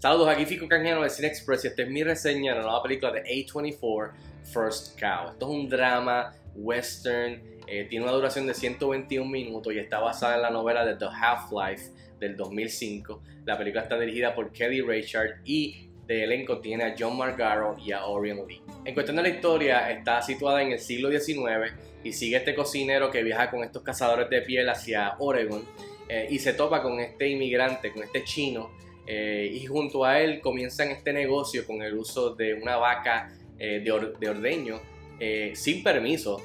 [0.00, 2.82] Saludos, aquí Fico Canjero de Cine Express y esta es mi reseña de la nueva
[2.82, 4.12] película de A24,
[4.44, 5.32] First Cow.
[5.32, 10.36] Esto es un drama western, eh, tiene una duración de 121 minutos y está basada
[10.36, 13.22] en la novela de The Half-Life del 2005.
[13.44, 17.92] La película está dirigida por Kelly Richard y de elenco tiene a John Margaro y
[17.92, 18.62] a Orion Lee.
[18.86, 23.10] En cuestión de la historia, está situada en el siglo XIX y sigue este cocinero
[23.10, 25.62] que viaja con estos cazadores de piel hacia Oregon
[26.08, 28.80] eh, y se topa con este inmigrante, con este chino
[29.12, 33.80] eh, y junto a él comienzan este negocio con el uso de una vaca eh,
[33.80, 34.80] de, ordeño
[35.18, 36.40] eh, sin permiso,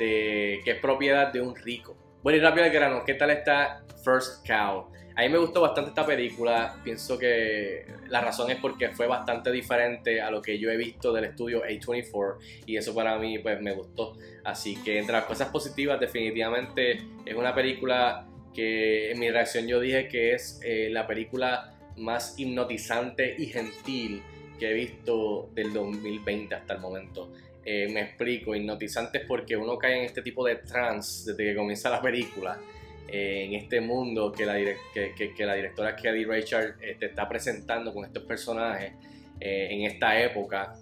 [0.00, 1.96] de, que es propiedad de un rico.
[2.24, 4.90] Bueno y rápido al grano, ¿qué tal está First Cow?
[5.14, 9.52] A mí me gustó bastante esta película, pienso que la razón es porque fue bastante
[9.52, 13.60] diferente a lo que yo he visto del estudio A24 y eso para mí pues
[13.60, 14.16] me gustó.
[14.42, 19.78] Así que entre las cosas positivas definitivamente es una película que en mi reacción yo
[19.78, 20.60] dije que es
[20.90, 24.22] la película más hipnotizante y gentil
[24.58, 27.32] que he visto del 2020 hasta el momento.
[27.64, 31.54] Eh, me explico, hipnotizante es porque uno cae en este tipo de trance desde que
[31.54, 32.58] comienza la película,
[33.06, 38.22] eh, en este mundo que la, directora Kelly Richard eh, te está presentando con estos
[38.24, 38.92] personajes
[39.40, 40.74] en esta época.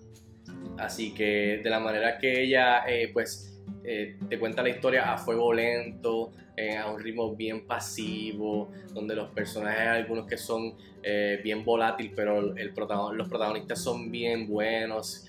[0.78, 3.56] Así que de la manera que ella pues
[3.89, 9.15] eh, te cuenta la historia a fuego lento, eh, a un ritmo bien pasivo, donde
[9.15, 12.75] los personajes algunos que son eh, bien volátiles, pero el
[13.12, 15.25] los protagonistas son bien buenos,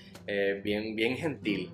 [0.63, 1.71] bien, bien gentil.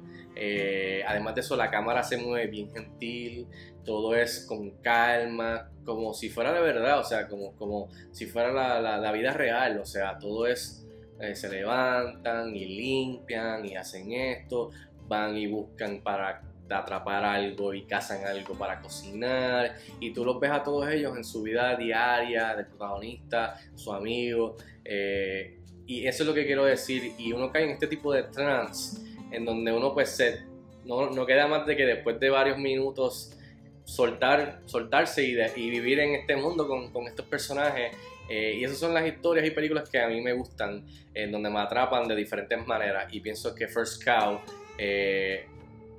[1.08, 3.47] además de eso, la cámara se mueve bien gentil,
[3.86, 8.52] todo es con calma, como si fuera de verdad, o sea, como, como si fuera
[8.52, 10.86] la, la vida real, o sea, todo es,
[11.34, 14.70] se levantan y limpian y hacen esto,
[15.08, 20.52] van y buscan para atrapar algo y cazan algo para cocinar y tú los ves
[20.52, 26.28] a todos ellos en su vida diaria del protagonista, su amigo eh, y eso es
[26.28, 29.01] lo que quiero decir y uno cae en este tipo de trance
[29.31, 30.44] en donde uno pues se,
[30.85, 33.38] no, no queda más de que después de varios minutos
[33.84, 37.95] soltar, soltarse y, y vivir en este mundo con, con estos personajes
[38.30, 41.50] eh, y esas son las historias y películas que a mí me gustan, en donde
[41.50, 43.13] me atrapan de diferentes maneras.
[43.13, 44.40] Y pienso que First Cow
[44.78, 45.45] eh,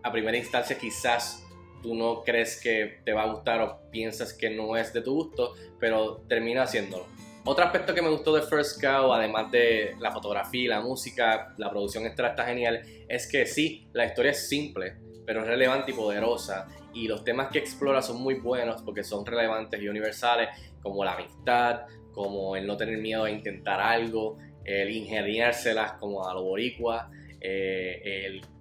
[0.04, 1.44] a primera instancia quizás
[1.82, 5.14] tú no crees que te va a gustar o piensas que no es de tu
[5.14, 7.06] gusto, pero termina haciéndolo.
[7.44, 11.68] Otro aspecto que me gustó de First Cow, además de la fotografía, la música, la
[11.68, 15.94] producción extra está genial, es que sí, la historia es simple, pero es relevante y
[15.94, 16.68] poderosa.
[16.94, 20.48] Y los temas que explora son muy buenos porque son relevantes y universales,
[20.82, 21.82] como la amistad,
[22.12, 27.10] como el no tener miedo a intentar algo, el ingeniárselas como a lo boricua,
[27.40, 28.53] eh, el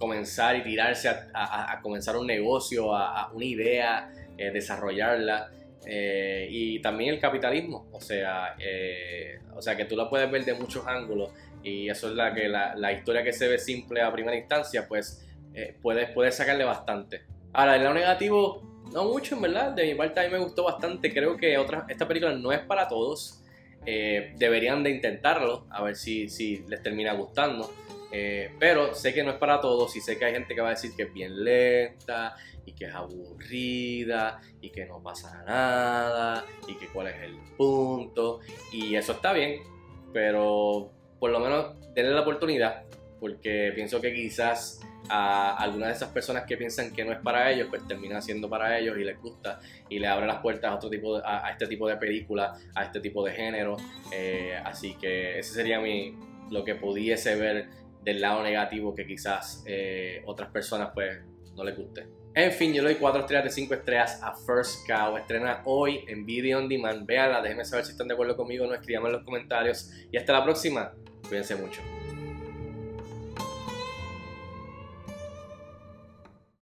[0.00, 5.50] comenzar y tirarse a, comenzar un negocio, a, una idea, eh, desarrollarla.
[5.84, 10.44] Eh, y también el capitalismo, o sea, eh, o sea que tú la puedes ver
[10.44, 11.30] de muchos ángulos
[11.62, 15.26] y eso es la que la, historia que se ve simple a primera instancia, pues
[15.82, 17.22] puedes, puedes sacarle bastante.
[17.52, 20.64] Ahora, del lado negativo, no mucho en verdad, de mi parte a mí me gustó
[20.64, 23.42] bastante, creo que otra, esta película no es para todos,
[23.84, 27.70] deberían de intentarlo, a ver si, si les termina gustando.
[28.12, 30.68] Eh, pero sé que no es para todos y sé que hay gente que va
[30.68, 32.34] a decir que es bien lenta
[32.66, 38.40] y que es aburrida y que no pasa nada y que cuál es el punto.
[38.72, 39.62] Y eso está bien,
[40.12, 42.84] pero por lo menos denle la oportunidad
[43.20, 47.50] porque pienso que quizás a algunas de esas personas que piensan que no es para
[47.50, 50.76] ellos, pues termina siendo para ellos y les gusta y le abre las puertas a
[50.76, 53.76] otro tipo de, a, este tipo de película, a este tipo de género.
[54.12, 56.16] Eh, así que ese sería mi,
[56.50, 57.68] lo que pudiese ver
[58.02, 61.18] del lado negativo que quizás eh, otras personas pues
[61.54, 62.06] no les guste.
[62.34, 65.16] En fin, yo le doy 4 estrellas de 5 estrellas a First Cow.
[65.16, 67.04] Estrena hoy en Video On Demand.
[67.04, 69.90] Véanla, déjenme saber si están de acuerdo conmigo, no escriban en los comentarios.
[70.12, 70.92] Y hasta la próxima.
[71.28, 71.80] Cuídense mucho.